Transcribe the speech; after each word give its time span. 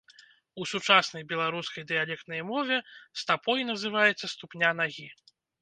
У 0.63 0.65
сучаснай 0.71 1.23
беларускай 1.33 1.85
дыялектнай 1.93 2.41
мове 2.53 2.81
стапой 3.25 3.59
называецца 3.71 4.33
ступня 4.37 4.77
нагі. 4.83 5.07